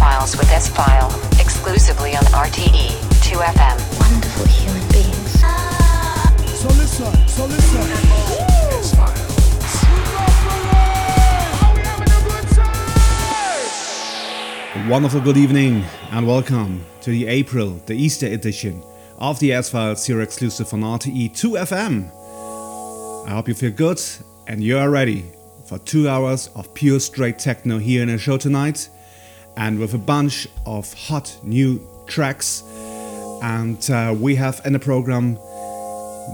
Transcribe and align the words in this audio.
S-Files 0.00 0.36
with 0.38 0.50
S-File, 0.50 1.10
exclusively 1.38 2.16
on 2.16 2.22
RTE 2.32 2.88
2FM. 3.20 4.00
Wonderful 4.00 4.46
human 4.46 4.88
beings. 4.88 5.40
So 6.58 6.68
listen, 6.68 7.28
so 7.28 7.44
listen. 7.44 7.84
Wonderful 14.88 15.20
good 15.20 15.36
evening 15.36 15.84
and 16.12 16.26
welcome 16.26 16.82
to 17.02 17.10
the 17.10 17.26
April, 17.26 17.78
the 17.84 17.94
Easter 17.94 18.28
edition 18.28 18.82
of 19.18 19.38
the 19.38 19.52
S-Files 19.52 20.06
here 20.06 20.22
exclusive 20.22 20.72
on 20.72 20.80
RTE 20.80 21.32
2FM. 21.32 23.26
I 23.26 23.30
hope 23.32 23.48
you 23.48 23.54
feel 23.54 23.72
good 23.72 24.00
and 24.46 24.64
you 24.64 24.78
are 24.78 24.88
ready 24.88 25.26
for 25.66 25.76
two 25.78 26.08
hours 26.08 26.48
of 26.54 26.72
pure 26.72 27.00
straight 27.00 27.38
techno 27.38 27.76
here 27.76 28.00
in 28.00 28.08
the 28.08 28.16
show 28.16 28.38
tonight 28.38 28.88
and 29.60 29.78
with 29.78 29.92
a 29.92 29.98
bunch 29.98 30.48
of 30.64 30.92
hot 30.94 31.38
new 31.44 31.86
tracks. 32.06 32.62
And 33.42 33.90
uh, 33.90 34.14
we 34.18 34.34
have 34.36 34.60
in 34.64 34.72
the 34.72 34.78
program 34.78 35.34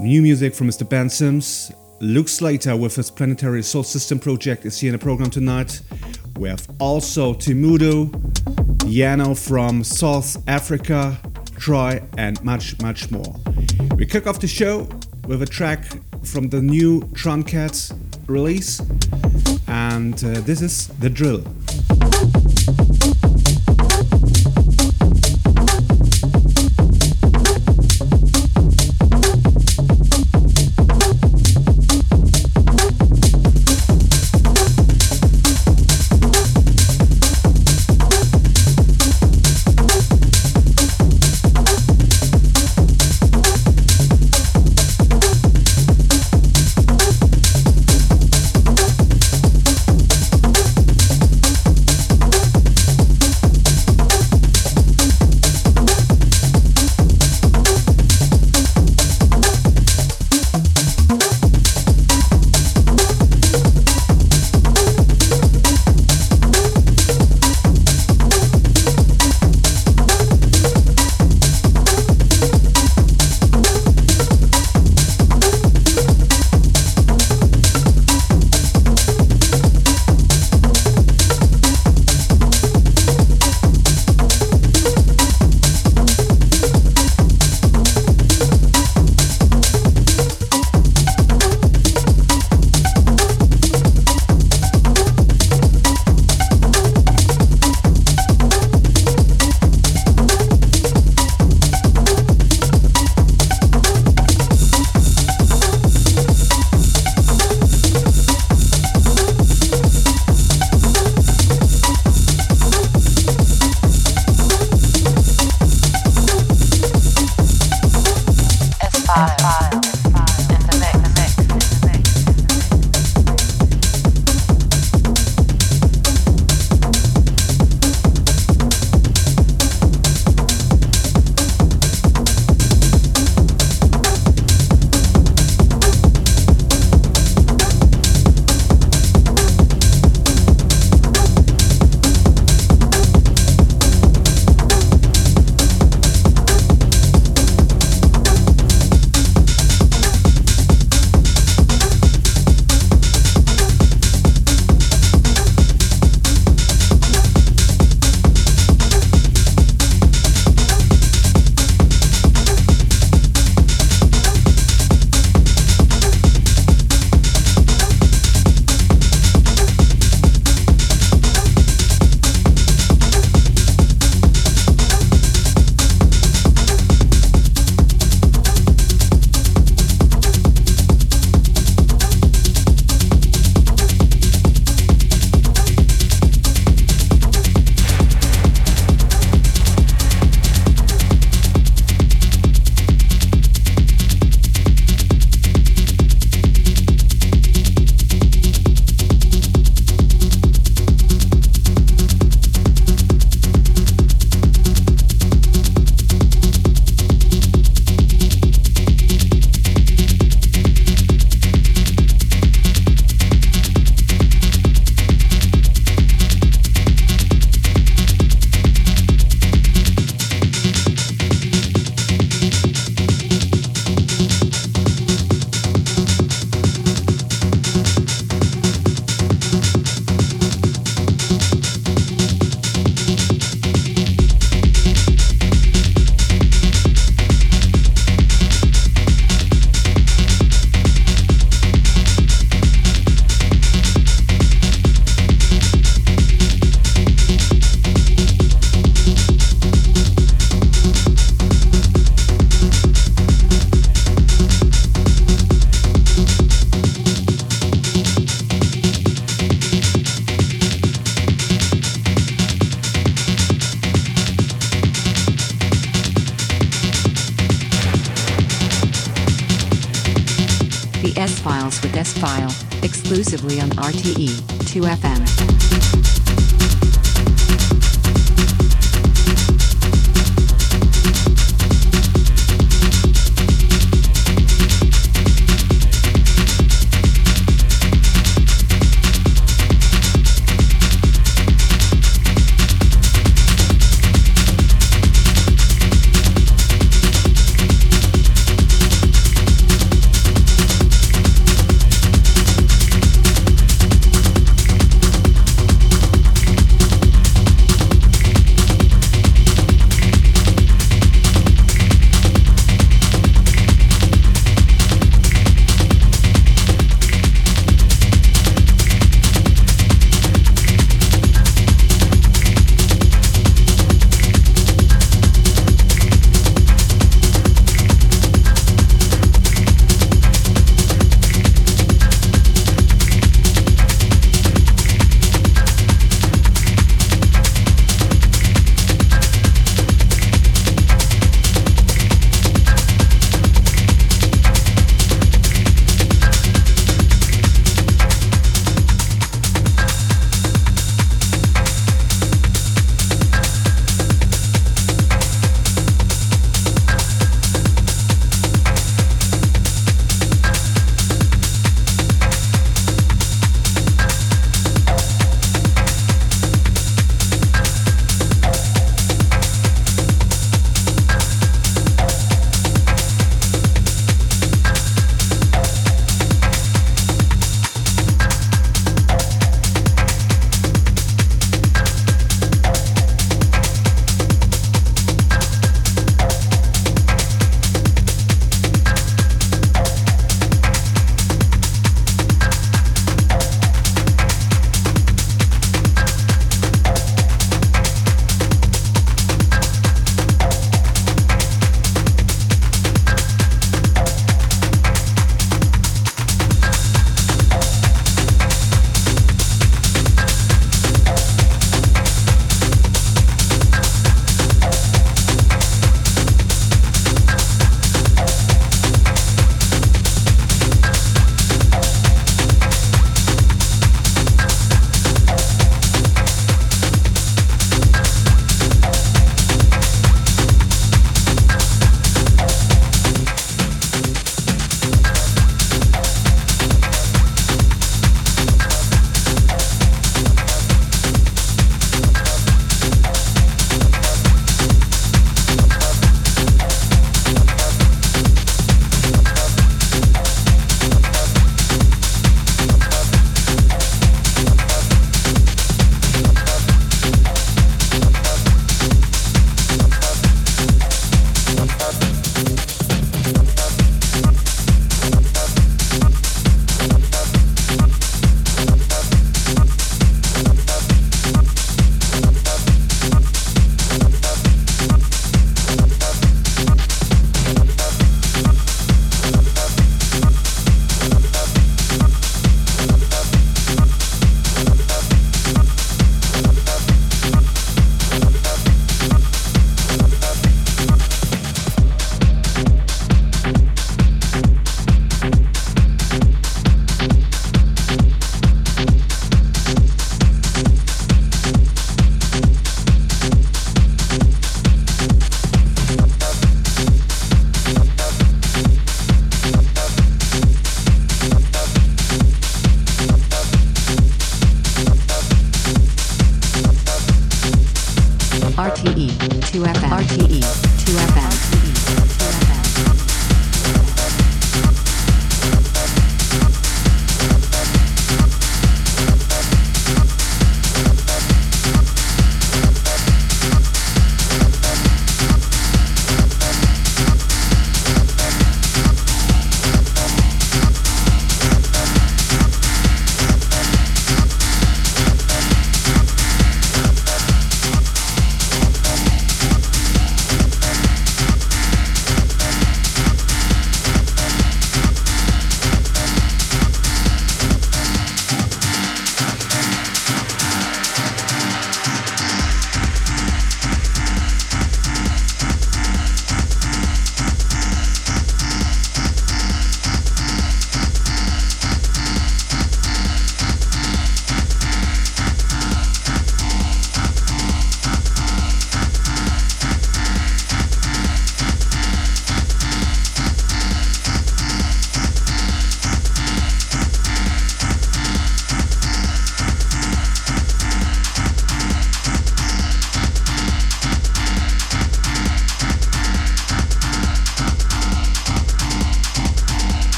new 0.00 0.22
music 0.22 0.54
from 0.54 0.68
Mr. 0.68 0.88
Ben 0.88 1.10
Sims. 1.10 1.72
Luke 2.00 2.28
Slater 2.28 2.76
with 2.76 2.94
his 2.94 3.10
Planetary 3.10 3.60
Assault 3.60 3.86
System 3.86 4.18
project 4.20 4.64
is 4.64 4.78
here 4.78 4.92
in 4.92 4.98
the 4.98 5.02
program 5.02 5.30
tonight. 5.30 5.80
We 6.38 6.48
have 6.48 6.68
also 6.78 7.34
Temudo, 7.34 8.10
Deano 8.84 9.36
from 9.36 9.82
South 9.82 10.36
Africa, 10.48 11.18
Troy, 11.58 12.00
and 12.16 12.42
much, 12.44 12.80
much 12.80 13.10
more. 13.10 13.34
We 13.96 14.06
kick 14.06 14.26
off 14.26 14.38
the 14.38 14.46
show 14.46 14.88
with 15.26 15.42
a 15.42 15.46
track 15.46 15.84
from 16.22 16.48
the 16.48 16.60
new 16.60 17.00
Truncate 17.14 17.92
release, 18.28 18.80
and 19.66 20.14
uh, 20.14 20.40
this 20.42 20.60
is 20.60 20.88
The 21.00 21.10
Drill. 21.10 21.42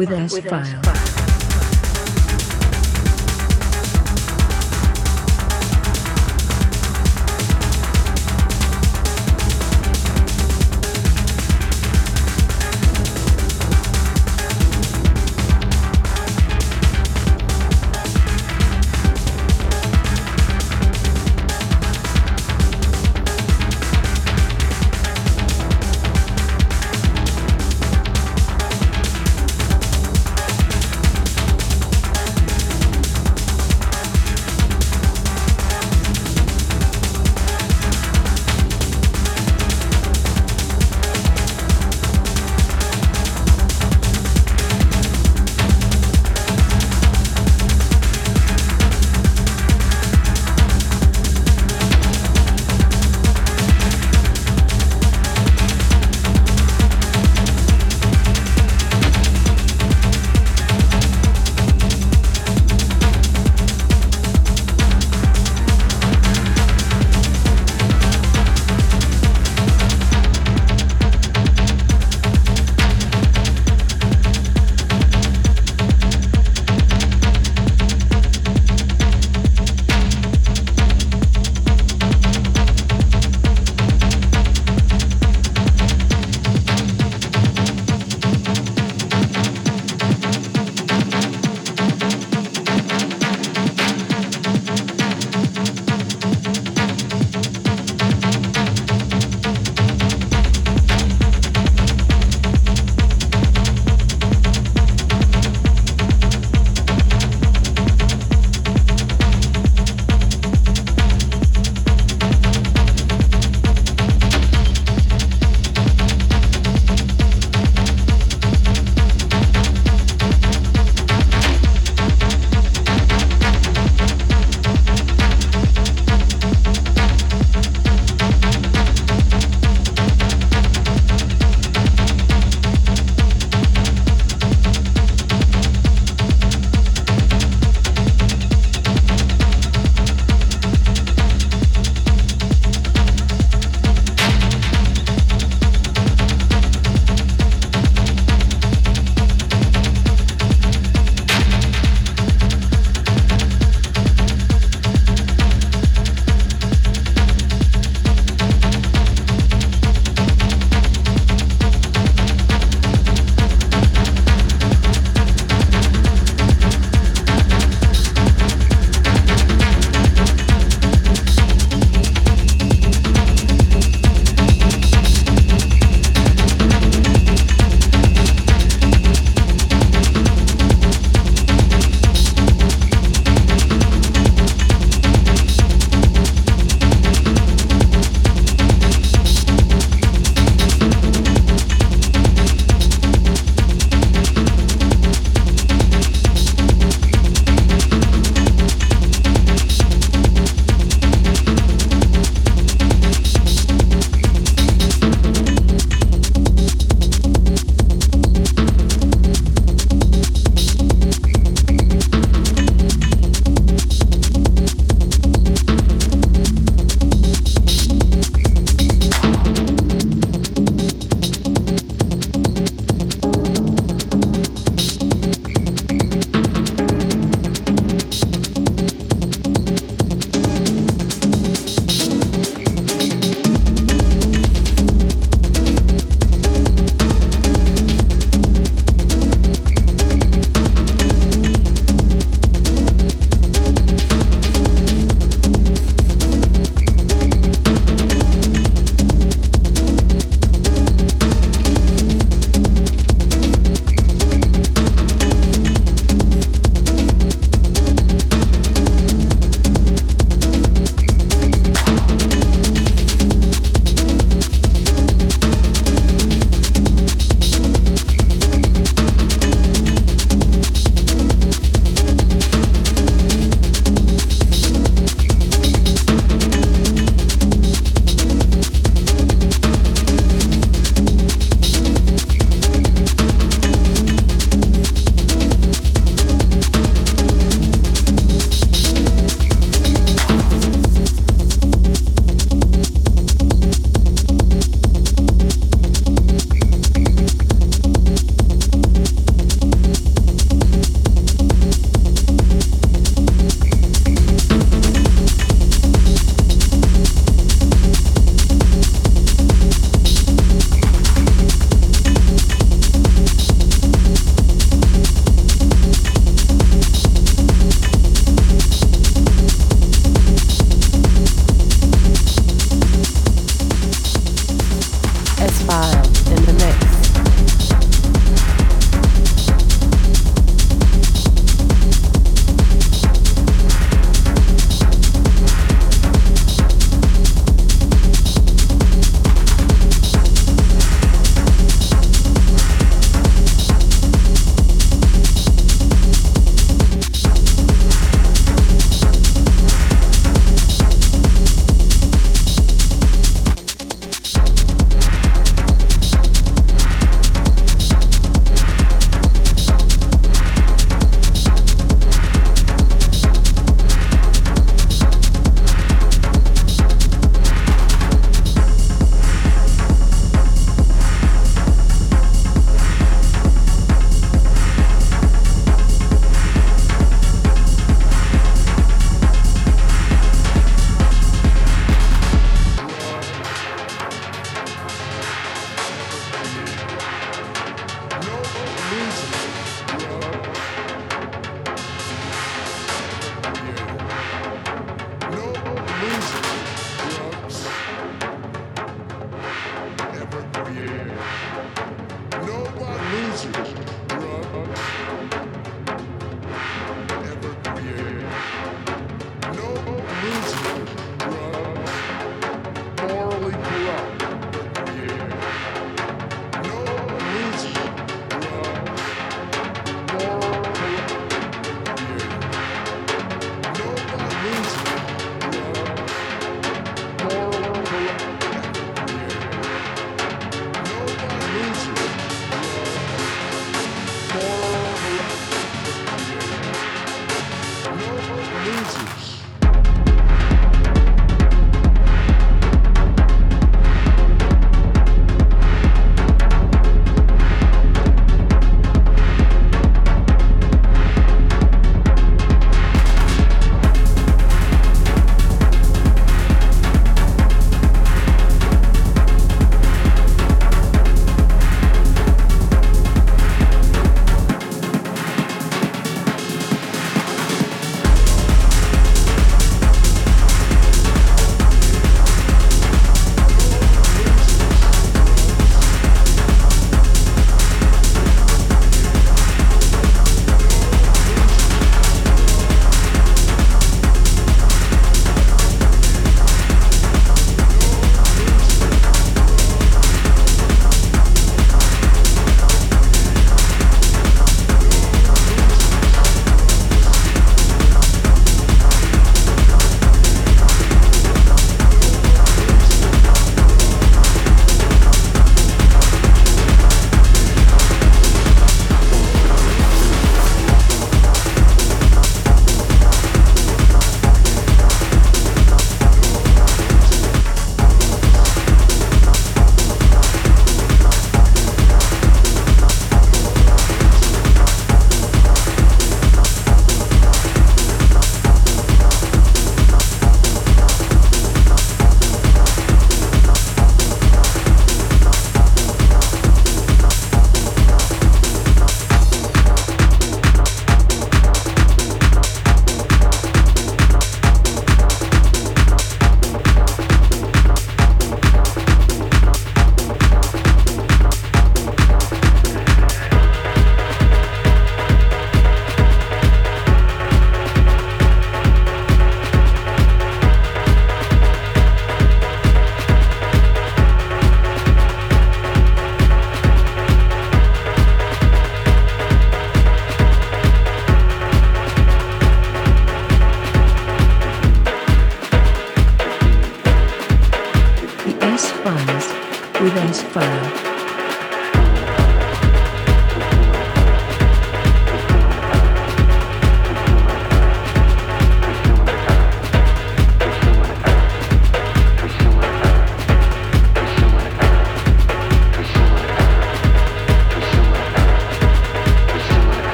With 0.00 0.10
S 0.12 0.99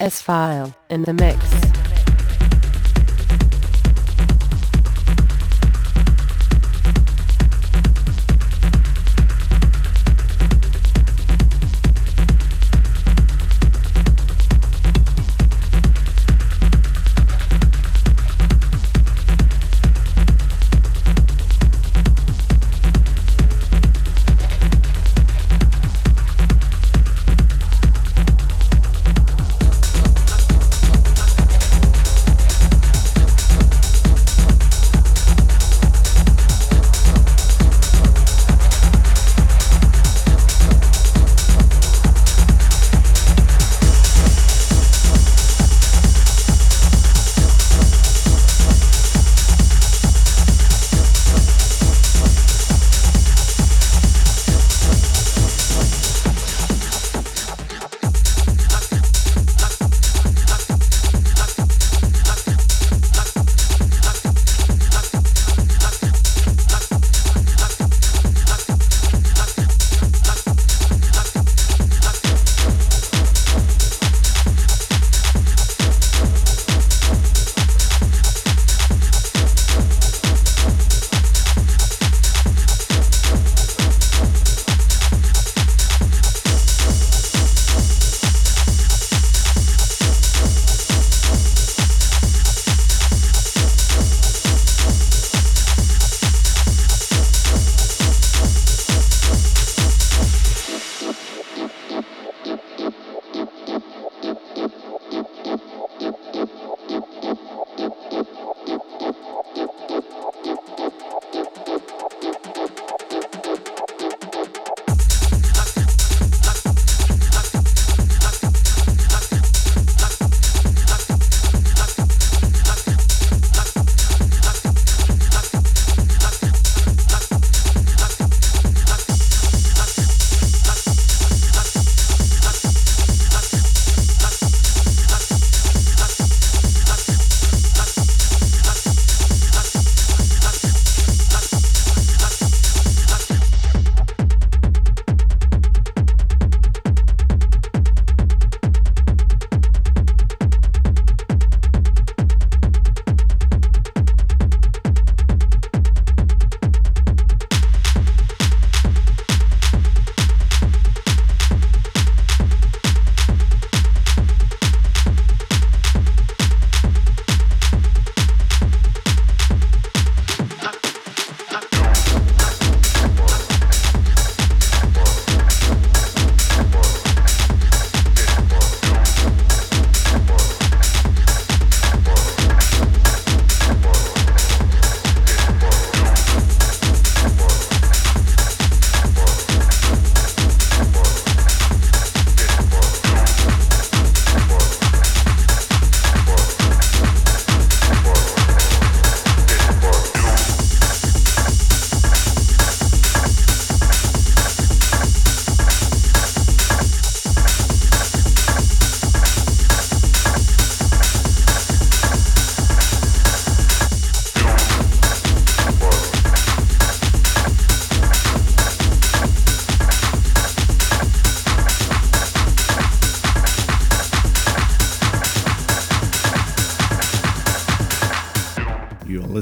S 0.00 0.22
File 0.22 0.74
in 0.88 1.02
the 1.02 1.12
mix. 1.12 1.69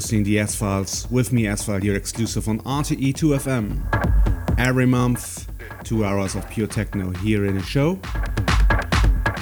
Listening 0.09 0.25
to 0.25 0.31
the 0.31 0.39
S 0.39 0.55
Files 0.55 1.07
with 1.11 1.35
me, 1.35 1.47
S 1.47 1.67
File, 1.67 1.81
here 1.81 1.95
exclusive 1.95 2.49
on 2.49 2.61
RTE2FM. 2.61 4.59
Every 4.59 4.87
month, 4.87 5.53
two 5.85 6.03
hours 6.03 6.35
of 6.35 6.49
pure 6.49 6.67
techno 6.67 7.11
here 7.11 7.45
in 7.45 7.57
the 7.57 7.63
show. 7.63 8.01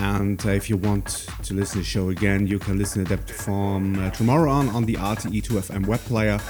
And 0.02 0.44
uh, 0.44 0.48
if 0.48 0.68
you 0.68 0.76
want 0.76 1.28
to 1.44 1.54
listen 1.54 1.74
to 1.74 1.78
the 1.78 1.84
show 1.84 2.08
again, 2.08 2.48
you 2.48 2.58
can 2.58 2.78
listen 2.78 3.04
to 3.04 3.16
that 3.16 3.30
from 3.30 3.96
uh, 4.00 4.10
tomorrow 4.10 4.50
on 4.50 4.68
on 4.70 4.84
the 4.86 4.94
RTE2FM 4.94 5.86
web 5.86 6.00
player 6.00 6.40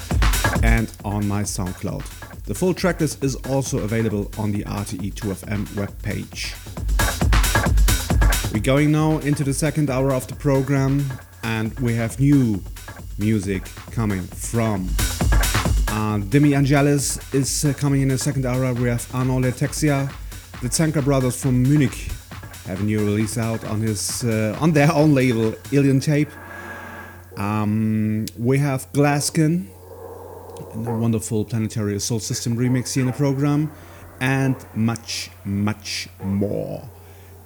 and 0.63 0.91
on 1.05 1.29
my 1.29 1.43
SoundCloud. 1.43 2.45
The 2.45 2.55
full 2.55 2.73
tracklist 2.73 3.23
is 3.23 3.37
also 3.51 3.81
available 3.81 4.31
on 4.39 4.51
the 4.51 4.65
RTE2FM 4.65 5.67
webpage. 5.77 6.55
We're 8.51 8.61
going 8.61 8.93
now 8.93 9.19
into 9.19 9.45
the 9.45 9.53
second 9.53 9.91
hour 9.91 10.15
of 10.15 10.27
the 10.27 10.37
program, 10.37 11.05
and 11.43 11.79
we 11.81 11.93
have 11.97 12.19
new 12.19 12.63
music 13.19 13.65
coming 13.93 14.23
from. 14.23 14.89
Uh, 15.89 16.19
Dimi 16.19 16.57
Angelis 16.57 17.19
is 17.35 17.65
uh, 17.65 17.73
coming 17.75 18.03
in 18.03 18.09
the 18.09 18.19
second 18.19 18.45
hour. 18.45 18.75
We 18.75 18.89
have 18.89 19.13
Arnaud 19.15 19.39
Le 19.39 19.53
Texier, 19.53 20.13
the 20.61 20.69
Zenker 20.69 21.03
brothers 21.03 21.41
from 21.41 21.63
Munich 21.63 22.11
have 22.67 22.81
a 22.81 22.85
new 22.85 22.99
release 22.99 23.39
out 23.39 23.65
on 23.65 23.81
his 23.81 24.25
uh, 24.25 24.57
on 24.61 24.73
their 24.73 24.93
own 24.93 25.15
label, 25.15 25.55
Ilian 25.73 26.01
Tape. 26.01 26.31
Um, 27.37 28.27
we 28.39 28.59
have 28.59 28.91
Glaskin, 28.93 29.67
a 30.75 30.79
wonderful 30.79 31.45
Planetary 31.45 31.97
Assault 31.97 32.23
System 32.23 32.57
remix 32.57 32.95
here 32.95 33.03
in 33.03 33.07
the 33.07 33.13
program, 33.13 33.71
and 34.21 34.57
much, 34.75 35.31
much 35.45 36.09
more. 36.23 36.89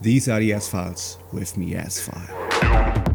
These 0.01 0.29
are 0.29 0.41
the 0.41 0.53
S 0.55 0.69
Files 0.69 1.19
with 1.33 1.57
me, 1.57 1.75
S 1.75 2.01
File. 2.01 3.10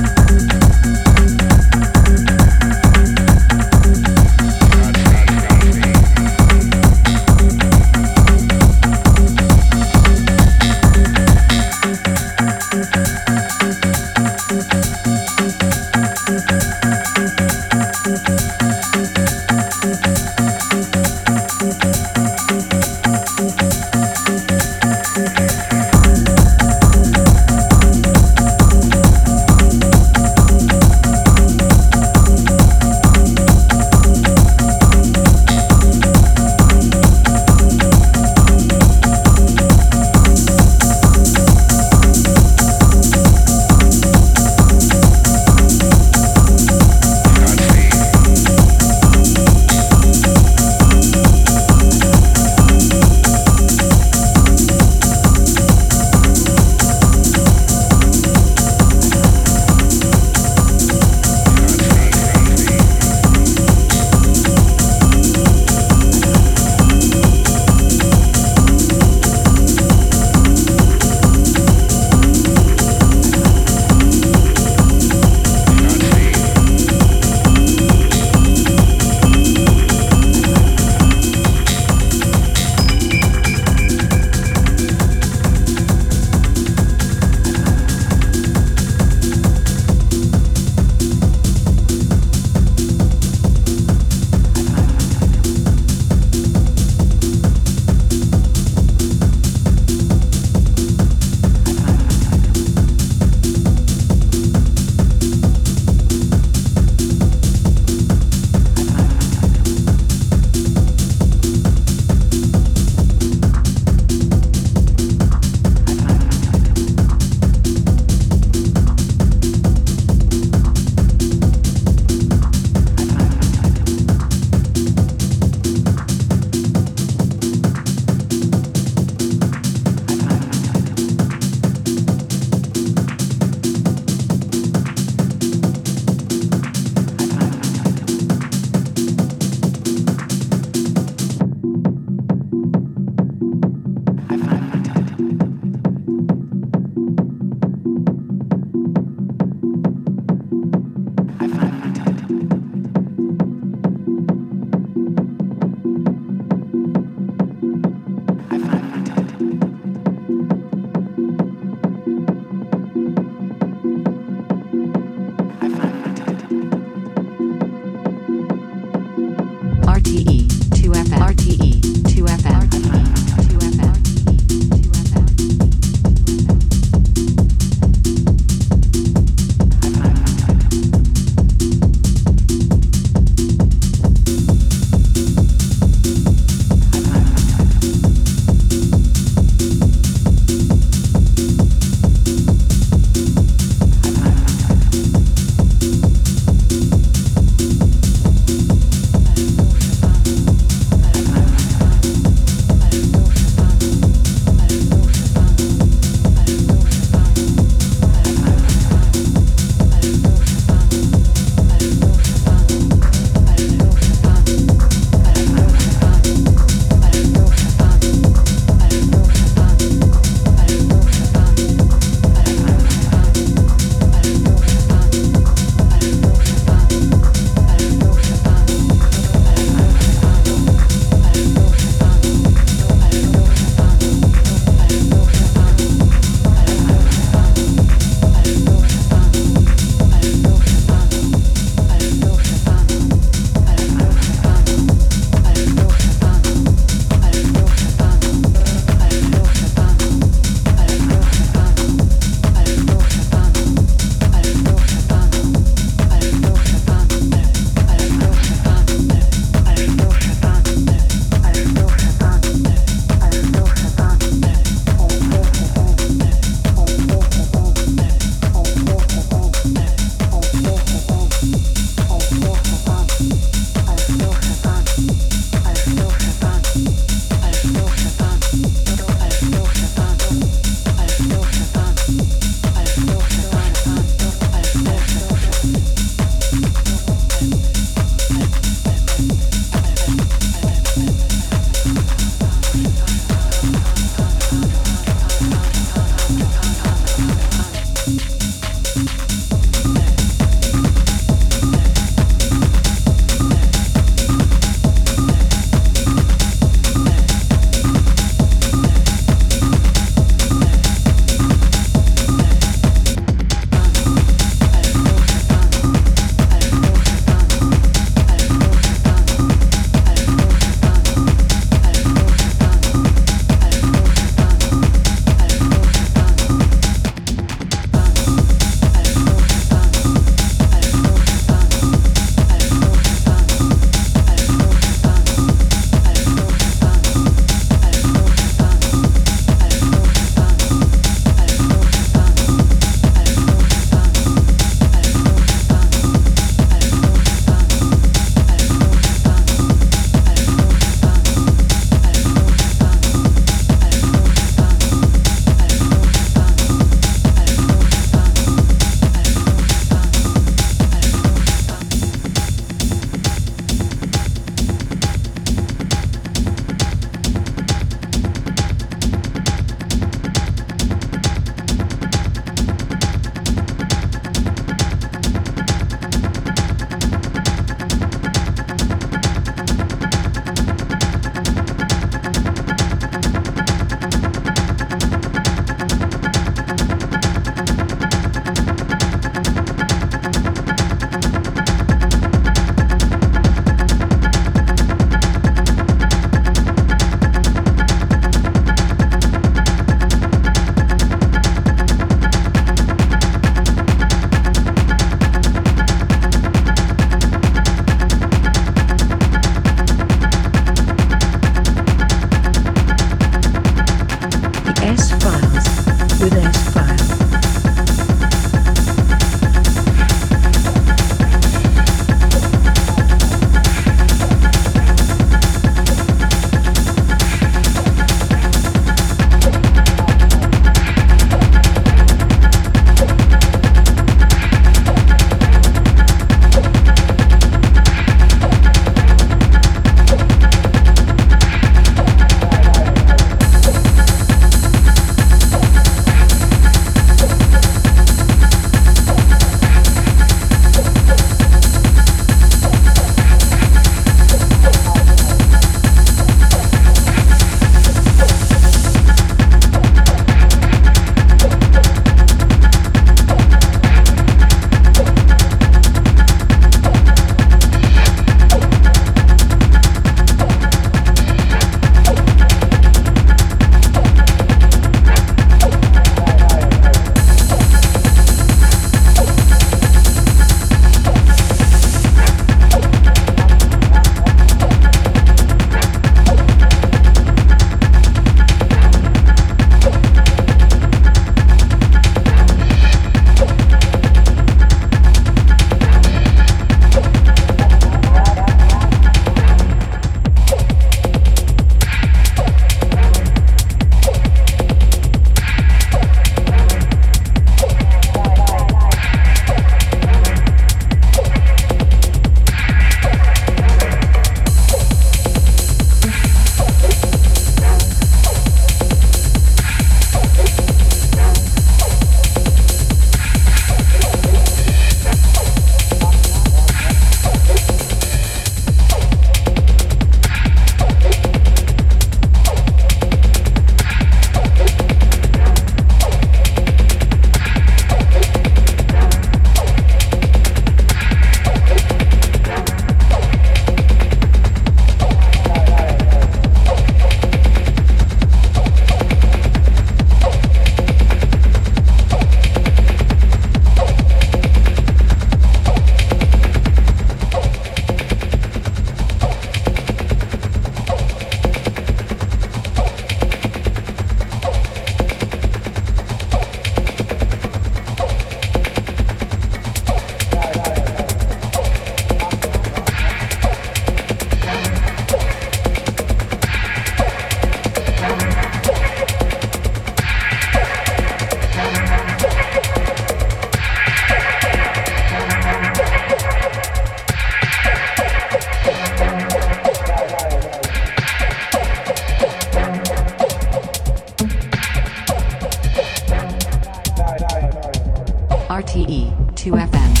2FM. 599.35 600.00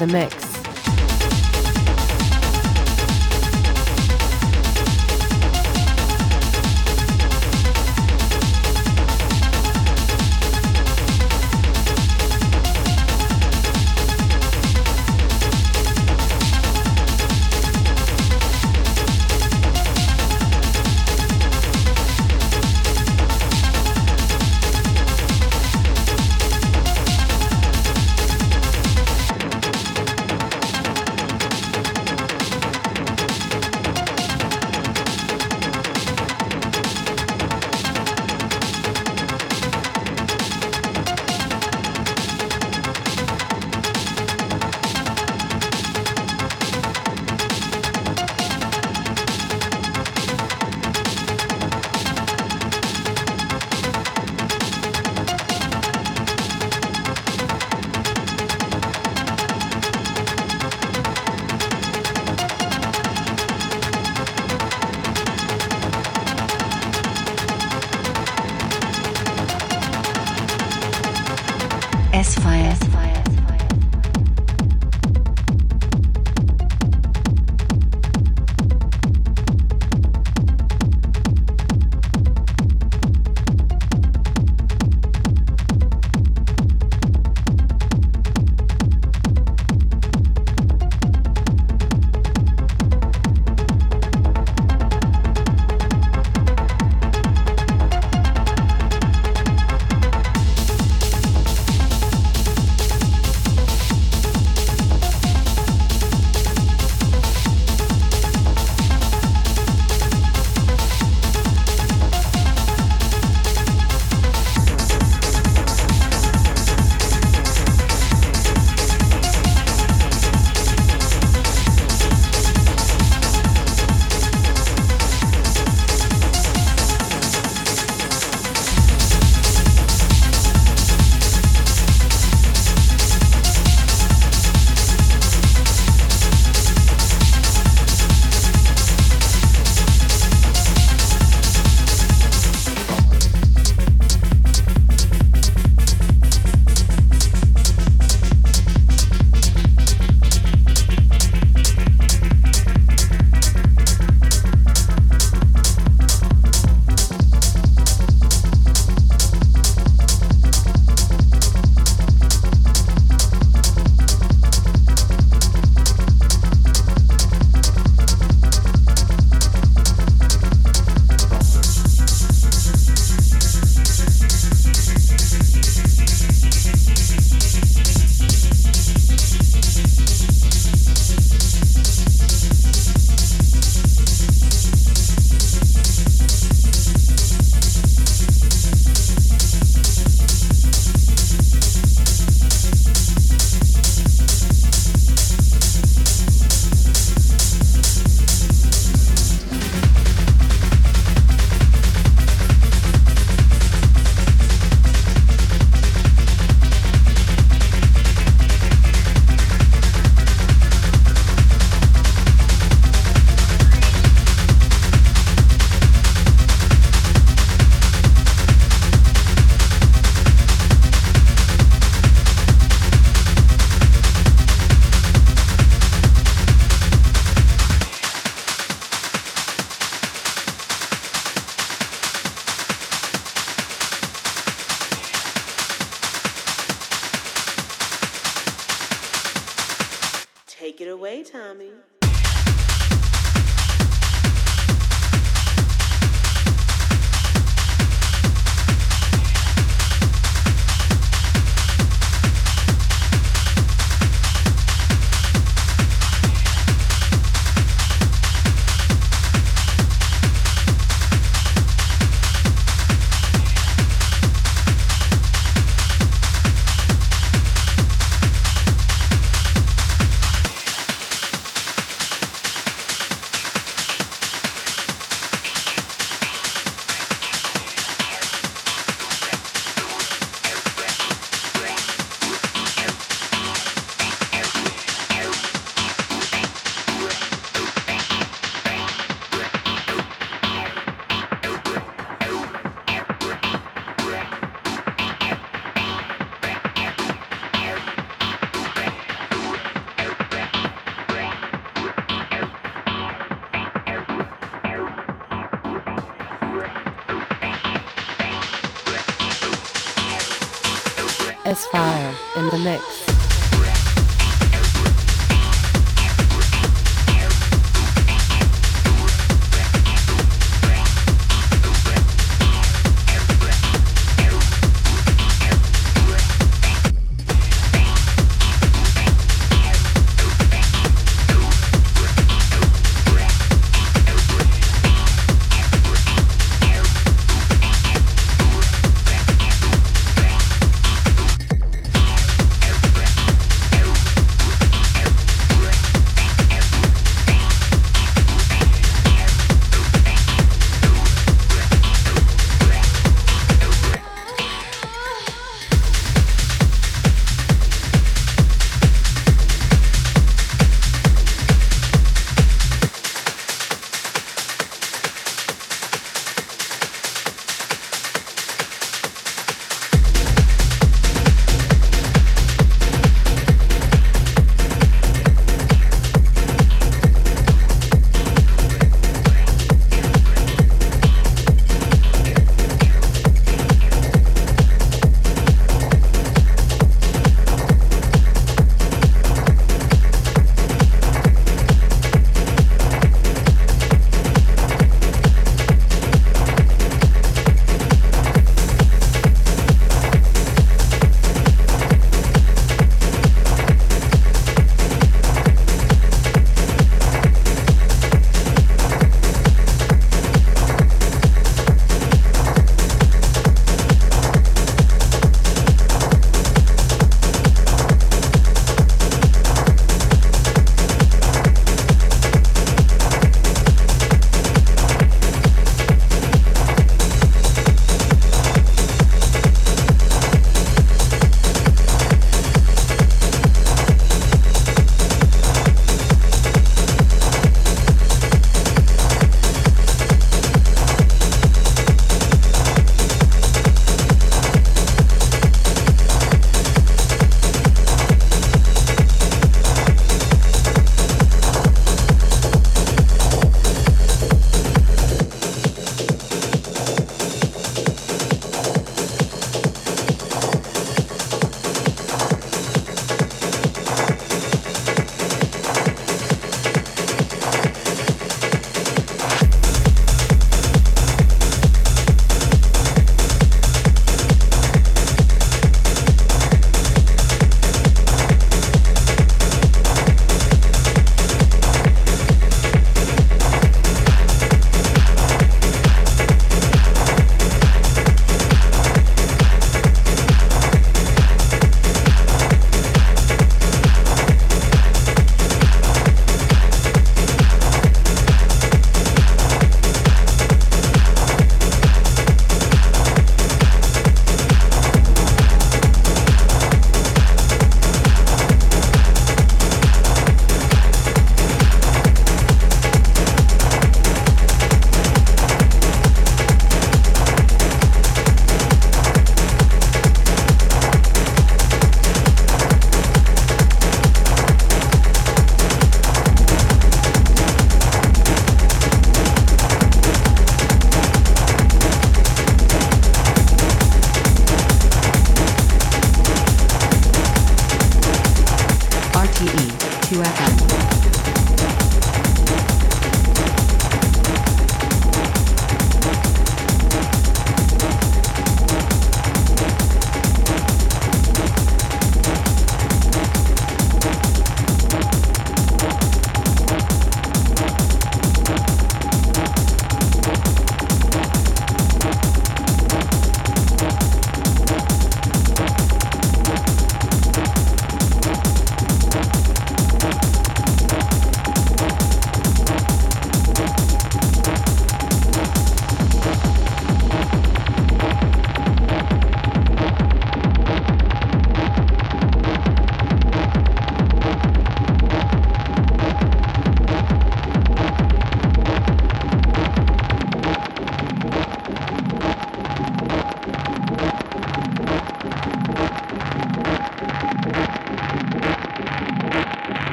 The 0.00 0.06
mix. 0.06 0.39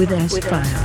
With 0.00 0.12
S 0.12 0.79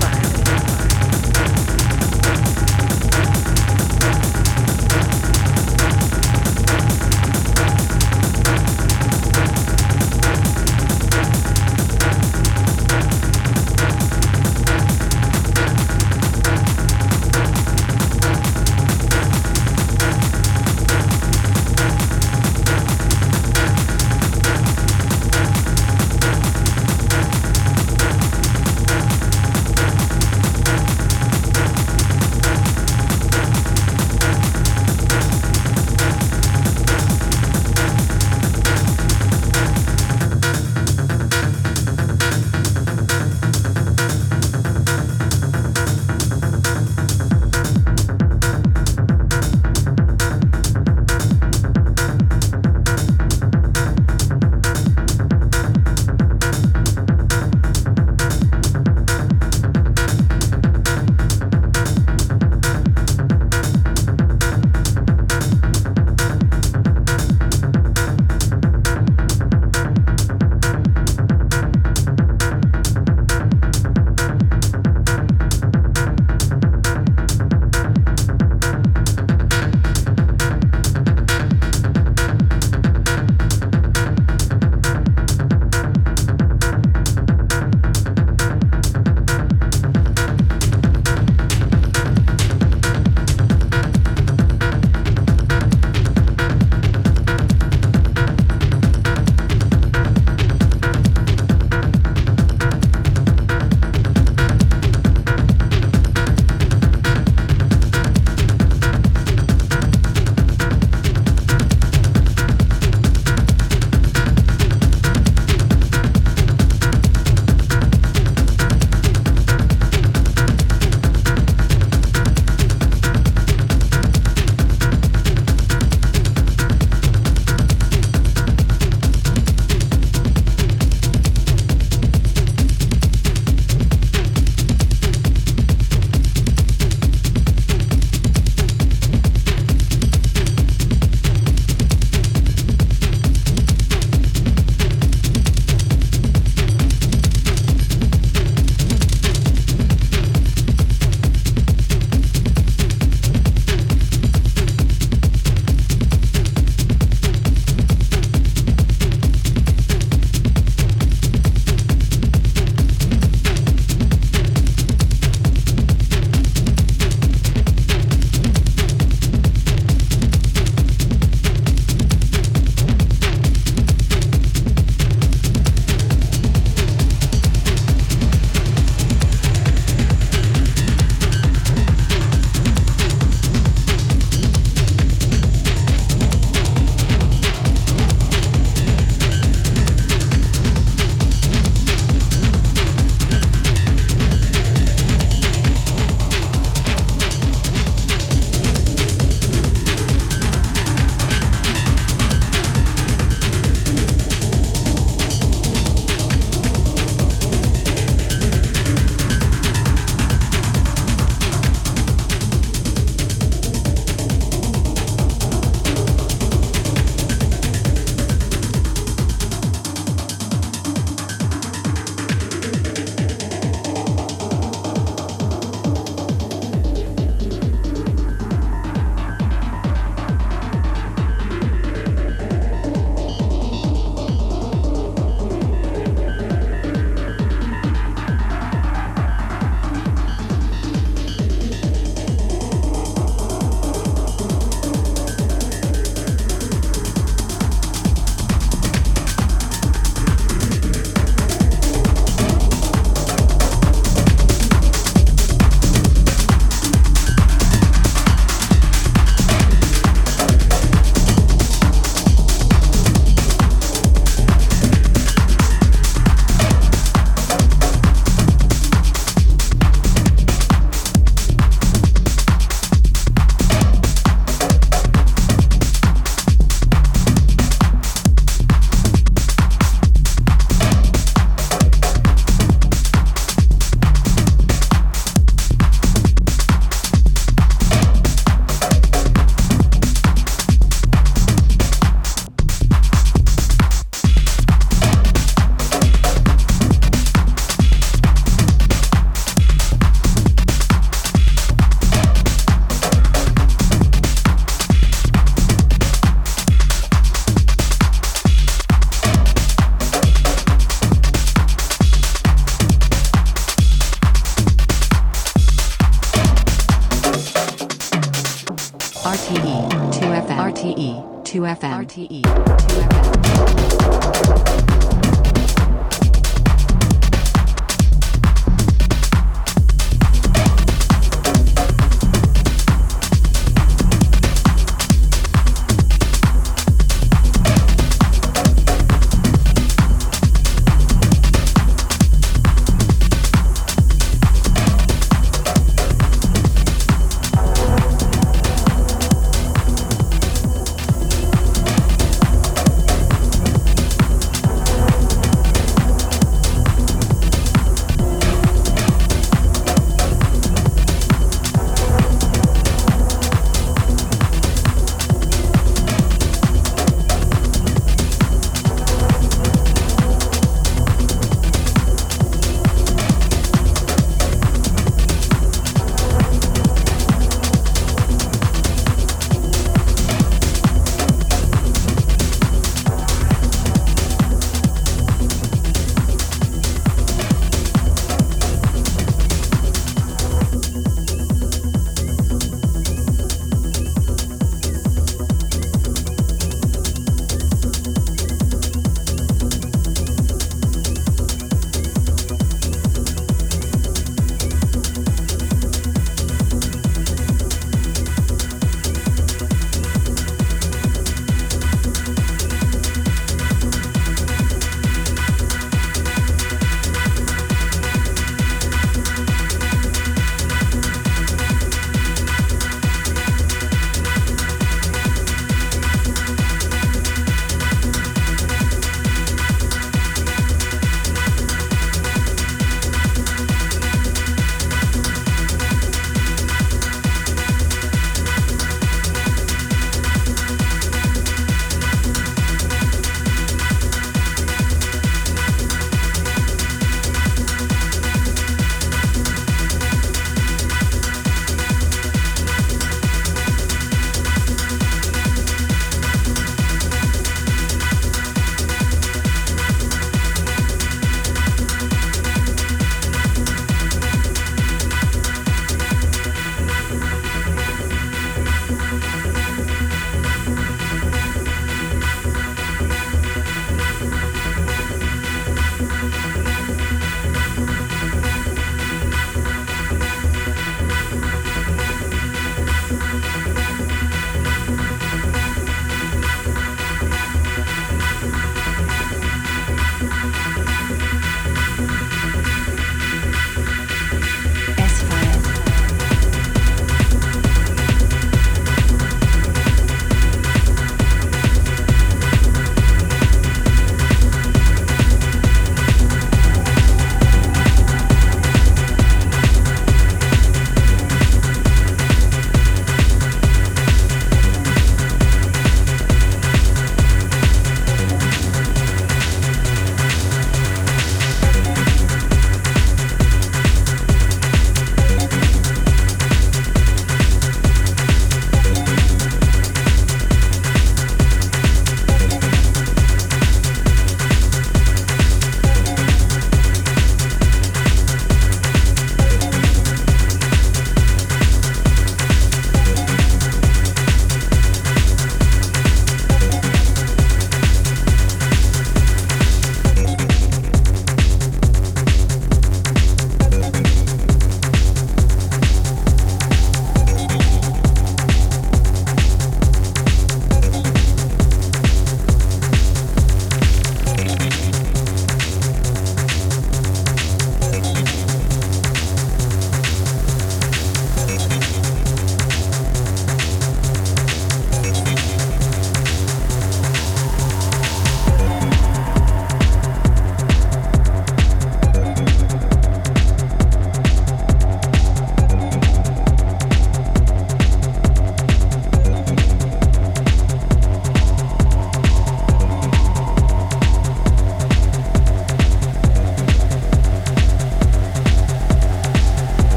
2FM. 321.85 322.01
RTE 322.01 322.44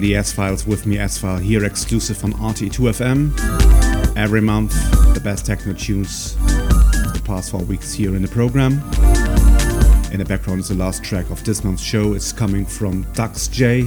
These 0.00 0.10
the 0.10 0.16
S 0.16 0.32
Files 0.32 0.64
with 0.64 0.86
me, 0.86 0.96
S 0.96 1.18
File, 1.18 1.38
here 1.38 1.64
exclusive 1.64 2.22
on 2.22 2.32
RT2FM. 2.34 4.16
Every 4.16 4.40
month, 4.40 4.72
the 5.12 5.20
best 5.20 5.44
techno 5.44 5.72
tunes 5.72 6.36
the 6.36 7.20
past 7.24 7.50
four 7.50 7.62
weeks 7.62 7.94
here 7.94 8.14
in 8.14 8.22
the 8.22 8.28
program. 8.28 8.74
In 10.12 10.18
the 10.18 10.24
background 10.24 10.60
is 10.60 10.68
the 10.68 10.76
last 10.76 11.02
track 11.02 11.28
of 11.30 11.42
this 11.42 11.64
month's 11.64 11.82
show. 11.82 12.12
It's 12.12 12.32
coming 12.32 12.64
from 12.64 13.02
Dax 13.14 13.48
J. 13.48 13.80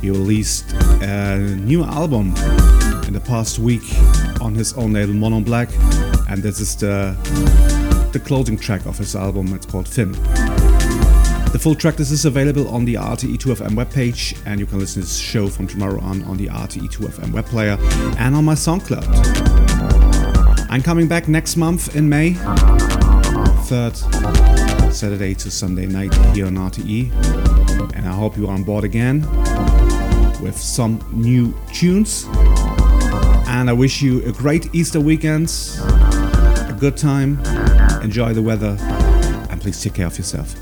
He 0.00 0.08
released 0.08 0.72
a 1.02 1.38
new 1.38 1.84
album 1.84 2.34
in 3.06 3.12
the 3.12 3.22
past 3.22 3.58
week 3.58 3.84
on 4.40 4.54
his 4.54 4.72
own 4.72 4.94
label 4.94 5.12
Monnom 5.12 5.44
Black, 5.44 5.68
and 6.30 6.42
this 6.42 6.60
is 6.60 6.76
the 6.76 7.14
the 8.12 8.20
closing 8.20 8.56
track 8.56 8.86
of 8.86 8.96
his 8.96 9.14
album. 9.14 9.52
It's 9.52 9.66
called 9.66 9.86
Finn. 9.86 10.14
The 11.52 11.58
full 11.58 11.74
track 11.74 11.98
list 11.98 12.12
is 12.12 12.26
available 12.26 12.68
on 12.68 12.84
the 12.84 12.94
RTE2FM 12.94 13.70
webpage, 13.70 14.40
and 14.46 14.60
you 14.60 14.66
can 14.66 14.78
listen 14.78 15.02
to 15.02 15.08
this 15.08 15.18
show 15.18 15.48
from 15.48 15.66
tomorrow 15.66 16.00
on 16.00 16.22
on 16.22 16.36
the 16.36 16.46
RTE2FM 16.46 17.32
web 17.32 17.44
player 17.46 17.76
and 18.18 18.36
on 18.36 18.44
my 18.44 18.54
SoundCloud. 18.54 19.04
I'm 20.70 20.80
coming 20.80 21.08
back 21.08 21.26
next 21.26 21.56
month 21.56 21.96
in 21.96 22.08
May, 22.08 22.34
third 23.64 23.96
Saturday 24.94 25.34
to 25.34 25.50
Sunday 25.50 25.86
night 25.86 26.14
here 26.36 26.46
on 26.46 26.54
RTE, 26.54 27.10
and 27.96 28.06
I 28.06 28.12
hope 28.12 28.36
you 28.36 28.46
are 28.46 28.52
on 28.52 28.62
board 28.62 28.84
again 28.84 29.22
with 30.40 30.56
some 30.56 31.04
new 31.10 31.52
tunes. 31.72 32.26
And 33.48 33.68
I 33.68 33.72
wish 33.72 34.00
you 34.00 34.24
a 34.24 34.30
great 34.30 34.72
Easter 34.72 35.00
weekend, 35.00 35.48
a 35.80 36.76
good 36.78 36.96
time, 36.96 37.40
enjoy 38.02 38.34
the 38.34 38.42
weather, 38.42 38.76
and 39.50 39.60
please 39.60 39.82
take 39.82 39.94
care 39.94 40.06
of 40.06 40.16
yourself. 40.16 40.54